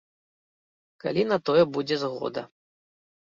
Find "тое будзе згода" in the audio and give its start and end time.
1.49-2.41